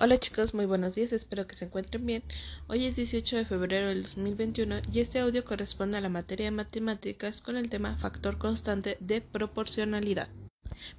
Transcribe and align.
Hola 0.00 0.16
chicos, 0.16 0.54
muy 0.54 0.64
buenos 0.64 0.94
días, 0.94 1.12
espero 1.12 1.48
que 1.48 1.56
se 1.56 1.64
encuentren 1.64 2.06
bien. 2.06 2.22
Hoy 2.68 2.86
es 2.86 2.94
18 2.94 3.36
de 3.36 3.44
febrero 3.44 3.88
del 3.88 4.04
2021 4.04 4.76
y 4.92 5.00
este 5.00 5.18
audio 5.18 5.44
corresponde 5.44 5.98
a 5.98 6.00
la 6.00 6.08
materia 6.08 6.46
de 6.46 6.52
matemáticas 6.52 7.42
con 7.42 7.56
el 7.56 7.68
tema 7.68 7.96
factor 7.96 8.38
constante 8.38 8.96
de 9.00 9.20
proporcionalidad. 9.20 10.28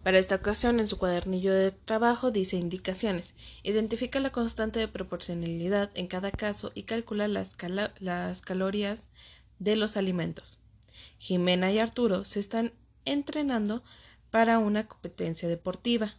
Para 0.04 0.20
esta 0.20 0.36
ocasión, 0.36 0.82
en 0.82 0.88
su 0.90 0.98
cuadernillo 0.98 1.54
de 1.54 1.72
trabajo 1.72 2.30
dice 2.30 2.58
indicaciones. 2.58 3.36
Identifica 3.64 4.20
la 4.20 4.34
constante 4.34 4.80
de 4.80 4.90
proporcionalidad 4.90 5.92
en 5.94 6.08
cada 6.08 6.30
caso 6.30 6.74
y 6.76 6.84
calcula 6.84 7.30
las, 7.30 7.56
las 8.00 8.42
calorías 8.42 9.08
de 9.60 9.78
los 9.78 9.96
alimentos. 9.96 10.60
Jimena 11.20 11.72
y 11.72 11.80
Arturo 11.80 12.26
se 12.26 12.42
están 12.42 12.74
entrenando 13.06 13.82
para 14.30 14.60
una 14.60 14.90
competencia 14.90 15.48
deportiva. 15.48 16.18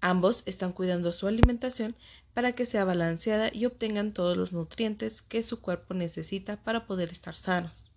Ambos 0.00 0.42
están 0.46 0.72
cuidando 0.72 1.12
su 1.12 1.26
alimentación 1.26 1.96
para 2.34 2.52
que 2.52 2.66
sea 2.66 2.84
balanceada 2.84 3.50
y 3.52 3.64
obtengan 3.66 4.12
todos 4.12 4.36
los 4.36 4.52
nutrientes 4.52 5.22
que 5.22 5.42
su 5.42 5.60
cuerpo 5.60 5.94
necesita 5.94 6.56
para 6.56 6.86
poder 6.86 7.10
estar 7.10 7.34
sanos. 7.34 7.90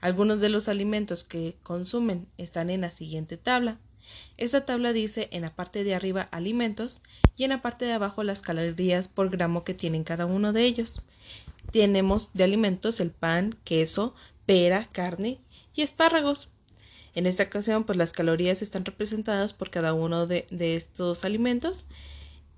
Algunos 0.00 0.40
de 0.40 0.48
los 0.48 0.68
alimentos 0.68 1.24
que 1.24 1.56
consumen 1.62 2.28
están 2.36 2.70
en 2.70 2.82
la 2.82 2.90
siguiente 2.90 3.36
tabla. 3.36 3.78
Esta 4.36 4.64
tabla 4.64 4.92
dice 4.92 5.28
en 5.32 5.42
la 5.42 5.54
parte 5.54 5.84
de 5.84 5.94
arriba 5.94 6.28
alimentos 6.30 7.02
y 7.36 7.44
en 7.44 7.50
la 7.50 7.62
parte 7.62 7.84
de 7.84 7.92
abajo 7.92 8.22
las 8.22 8.42
calorías 8.42 9.08
por 9.08 9.30
gramo 9.30 9.64
que 9.64 9.74
tienen 9.74 10.04
cada 10.04 10.26
uno 10.26 10.52
de 10.52 10.64
ellos. 10.64 11.02
Tenemos 11.72 12.30
de 12.34 12.44
alimentos 12.44 13.00
el 13.00 13.10
pan, 13.10 13.56
queso, 13.64 14.14
pera, 14.46 14.86
carne 14.92 15.40
y 15.74 15.82
espárragos. 15.82 16.50
En 17.14 17.26
esta 17.26 17.44
ocasión, 17.44 17.84
pues 17.84 17.98
las 17.98 18.12
calorías 18.12 18.62
están 18.62 18.84
representadas 18.84 19.54
por 19.54 19.70
cada 19.70 19.92
uno 19.94 20.26
de, 20.26 20.46
estos 20.50 21.24
alimentos 21.24 21.84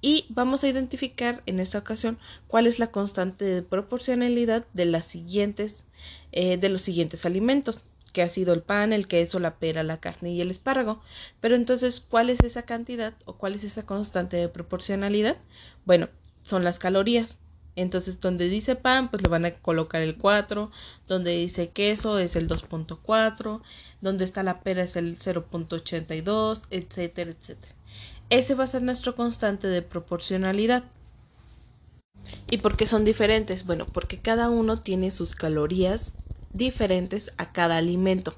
y 0.02 0.26
vamos 0.30 0.64
a 0.64 0.68
identificar 0.68 1.42
en 1.46 1.60
esta 1.60 1.78
ocasión 1.78 2.18
cuál 2.46 2.66
es 2.66 2.78
la 2.78 2.90
constante 2.90 3.44
de 3.44 3.62
proporcionalidad 3.62 4.66
de 4.72 4.84
eh, 6.32 6.56
de 6.56 6.68
los 6.68 6.82
siguientes 6.82 7.26
alimentos 7.26 7.84
que 8.12 8.22
ha 8.22 8.28
sido 8.28 8.52
el 8.54 8.62
pan, 8.62 8.92
el 8.92 9.06
queso, 9.06 9.38
la 9.38 9.56
pera, 9.58 9.82
la 9.82 10.00
carne 10.00 10.30
y 10.32 10.40
el 10.40 10.50
espárrago. 10.50 11.00
Pero 11.40 11.54
entonces, 11.54 12.00
¿cuál 12.00 12.30
es 12.30 12.40
esa 12.40 12.62
cantidad 12.62 13.14
o 13.24 13.34
cuál 13.34 13.54
es 13.54 13.64
esa 13.64 13.84
constante 13.84 14.36
de 14.36 14.48
proporcionalidad? 14.48 15.36
Bueno, 15.84 16.08
son 16.42 16.64
las 16.64 16.78
calorías. 16.78 17.38
Entonces, 17.76 18.20
donde 18.20 18.48
dice 18.48 18.76
pan, 18.76 19.10
pues 19.10 19.22
le 19.22 19.28
van 19.28 19.44
a 19.44 19.54
colocar 19.54 20.02
el 20.02 20.16
4, 20.16 20.70
donde 21.06 21.36
dice 21.36 21.70
queso 21.70 22.18
es 22.18 22.36
el 22.36 22.48
2.4, 22.48 23.62
donde 24.00 24.24
está 24.24 24.42
la 24.42 24.60
pera 24.60 24.82
es 24.82 24.96
el 24.96 25.18
0.82, 25.18 26.66
etcétera, 26.70 27.30
etcétera. 27.30 27.74
Ese 28.28 28.54
va 28.54 28.64
a 28.64 28.68
ser 28.68 28.82
nuestro 28.82 29.14
constante 29.14 29.66
de 29.66 29.82
proporcionalidad. 29.82 30.84
¿Y 32.50 32.58
por 32.58 32.76
qué 32.76 32.86
son 32.86 33.04
diferentes? 33.04 33.64
Bueno, 33.64 33.86
porque 33.86 34.18
cada 34.18 34.50
uno 34.50 34.76
tiene 34.76 35.10
sus 35.10 35.34
calorías 35.34 36.14
diferentes 36.52 37.32
a 37.38 37.52
cada 37.52 37.76
alimento. 37.76 38.34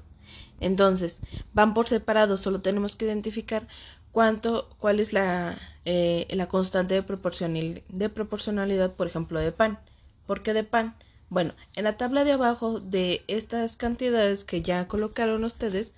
Entonces, 0.63 1.21
van 1.53 1.73
por 1.73 1.87
separado, 1.87 2.37
solo 2.37 2.61
tenemos 2.61 2.95
que 2.95 3.05
identificar 3.05 3.67
cuánto, 4.11 4.69
cuál 4.79 4.99
es 4.99 5.11
la, 5.11 5.57
eh, 5.85 6.25
la 6.31 6.47
constante 6.47 6.93
de, 6.93 7.83
de 7.89 8.09
proporcionalidad, 8.09 8.93
por 8.93 9.07
ejemplo, 9.07 9.39
de 9.39 9.51
pan. 9.51 9.79
¿Por 10.25 10.41
qué 10.41 10.53
de 10.53 10.63
pan? 10.63 10.95
Bueno, 11.29 11.53
en 11.75 11.83
la 11.83 11.97
tabla 11.97 12.23
de 12.23 12.31
abajo 12.31 12.79
de 12.79 13.23
estas 13.27 13.75
cantidades 13.75 14.45
que 14.45 14.61
ya 14.61 14.87
colocaron 14.87 15.43
ustedes, 15.43 15.93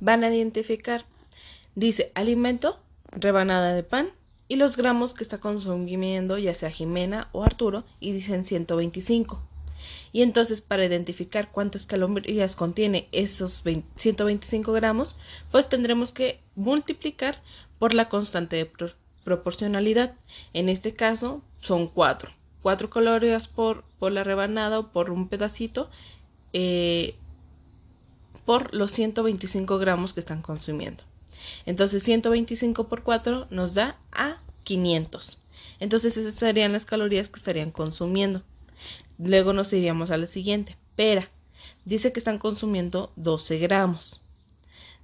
van 0.00 0.24
a 0.24 0.34
identificar, 0.34 1.04
dice 1.74 2.10
alimento, 2.14 2.78
rebanada 3.10 3.74
de 3.74 3.82
pan 3.82 4.08
y 4.48 4.56
los 4.56 4.76
gramos 4.76 5.12
que 5.12 5.24
está 5.24 5.38
consumiendo 5.38 6.38
ya 6.38 6.54
sea 6.54 6.70
Jimena 6.70 7.28
o 7.32 7.44
Arturo 7.44 7.84
y 8.00 8.12
dicen 8.12 8.44
125. 8.44 9.40
Y 10.12 10.22
entonces 10.22 10.60
para 10.60 10.84
identificar 10.84 11.50
cuántas 11.50 11.86
calorías 11.86 12.56
contiene 12.56 13.08
esos 13.12 13.62
125 13.96 14.72
gramos, 14.72 15.16
pues 15.50 15.68
tendremos 15.68 16.12
que 16.12 16.40
multiplicar 16.54 17.40
por 17.78 17.94
la 17.94 18.08
constante 18.08 18.56
de 18.56 18.70
proporcionalidad. 19.24 20.14
En 20.52 20.68
este 20.68 20.94
caso 20.94 21.42
son 21.60 21.88
4. 21.88 22.30
4 22.62 22.90
calorías 22.90 23.48
por, 23.48 23.84
por 23.98 24.12
la 24.12 24.24
rebanada 24.24 24.78
o 24.78 24.92
por 24.92 25.10
un 25.10 25.28
pedacito 25.28 25.88
eh, 26.52 27.14
por 28.44 28.74
los 28.74 28.92
125 28.92 29.78
gramos 29.78 30.12
que 30.12 30.20
están 30.20 30.40
consumiendo. 30.40 31.02
Entonces 31.66 32.02
125 32.02 32.88
por 32.88 33.02
4 33.02 33.48
nos 33.50 33.74
da 33.74 33.98
a 34.12 34.38
500. 34.64 35.42
Entonces 35.80 36.16
esas 36.16 36.34
serían 36.34 36.72
las 36.72 36.86
calorías 36.86 37.28
que 37.28 37.38
estarían 37.38 37.70
consumiendo. 37.70 38.42
Luego 39.18 39.52
nos 39.52 39.72
iríamos 39.72 40.10
a 40.10 40.16
la 40.16 40.26
siguiente. 40.26 40.76
Pera. 40.94 41.30
Dice 41.84 42.12
que 42.12 42.20
están 42.20 42.38
consumiendo 42.38 43.12
12 43.16 43.58
gramos. 43.58 44.20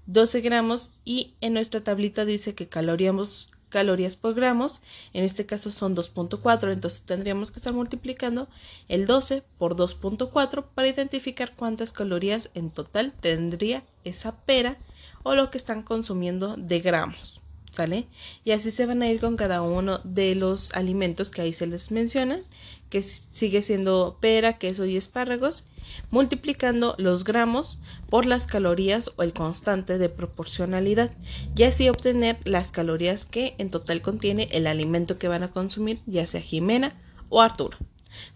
12 0.07 0.41
gramos 0.41 0.93
y 1.05 1.35
en 1.41 1.55
nuestra 1.55 1.83
tablita 1.83 2.25
dice 2.25 2.55
que 2.55 2.69
calorías, 2.69 3.49
calorías 3.69 4.17
por 4.17 4.35
gramos, 4.35 4.83
en 5.13 5.23
este 5.23 5.47
caso 5.47 5.71
son 5.71 5.95
2.4, 5.95 6.73
entonces 6.73 7.03
tendríamos 7.03 7.53
que 7.53 7.61
estar 7.61 7.73
multiplicando 7.73 8.49
el 8.89 9.07
12 9.07 9.45
por 9.59 9.77
2.4 9.77 10.65
para 10.75 10.89
identificar 10.89 11.55
cuántas 11.55 11.93
calorías 11.93 12.51
en 12.55 12.71
total 12.71 13.13
tendría 13.13 13.85
esa 14.05 14.37
pera 14.45 14.77
o 15.23 15.35
lo 15.35 15.51
que 15.51 15.59
están 15.59 15.83
consumiendo 15.83 16.57
de 16.57 16.81
gramos. 16.81 17.42
¿Sale? 17.73 18.07
Y 18.45 18.53
así 18.53 18.71
se 18.71 18.87
van 18.87 19.03
a 19.03 19.09
ir 19.09 19.19
con 19.19 19.37
cada 19.37 19.63
uno 19.63 19.99
de 20.05 20.35
los 20.35 20.73
alimentos 20.75 21.31
que 21.31 21.41
ahí 21.43 21.53
se 21.53 21.67
les 21.67 21.91
mencionan, 21.91 22.43
que 22.91 23.03
sigue 23.03 23.63
siendo 23.63 24.19
pera, 24.21 24.59
queso 24.59 24.85
y 24.85 24.97
espárragos, 24.97 25.65
multiplicando 26.11 26.95
los 26.99 27.25
gramos 27.25 27.79
por 28.11 28.27
las 28.27 28.47
calorías 28.47 29.11
o 29.17 29.23
el 29.23 29.33
constante 29.33 29.99
de 29.99 30.11
proporcionalidad, 30.11 31.11
y 31.57 31.65
así 31.65 31.89
obtener 31.89 32.39
las 32.45 32.71
calorías 32.71 33.25
que 33.25 33.55
en 33.59 33.71
total 33.71 34.03
contiene 34.03 34.49
el 34.53 34.67
alimento 34.67 35.19
que 35.19 35.29
van 35.29 35.43
a 35.43 35.51
consumir, 35.51 36.01
ya 36.07 36.27
sea 36.27 36.43
Jimena 36.43 36.95
o 37.31 37.41
Arturo. 37.41 37.79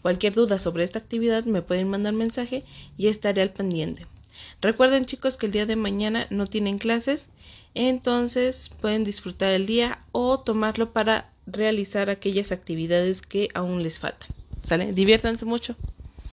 Cualquier 0.00 0.32
duda 0.32 0.58
sobre 0.58 0.84
esta 0.84 0.98
actividad 0.98 1.44
me 1.44 1.60
pueden 1.60 1.90
mandar 1.90 2.14
mensaje 2.14 2.64
y 2.96 3.08
estaré 3.08 3.42
al 3.42 3.52
pendiente. 3.52 4.06
Recuerden 4.60 5.04
chicos 5.06 5.36
que 5.36 5.46
el 5.46 5.52
día 5.52 5.66
de 5.66 5.76
mañana 5.76 6.26
no 6.30 6.46
tienen 6.46 6.78
clases, 6.78 7.30
entonces 7.74 8.70
pueden 8.80 9.04
disfrutar 9.04 9.52
el 9.52 9.66
día 9.66 10.04
o 10.12 10.40
tomarlo 10.40 10.92
para 10.92 11.32
realizar 11.46 12.10
aquellas 12.10 12.52
actividades 12.52 13.22
que 13.22 13.48
aún 13.54 13.82
les 13.82 13.98
faltan. 13.98 14.30
¿Sale? 14.62 14.92
Diviértanse 14.92 15.44
mucho. 15.44 15.76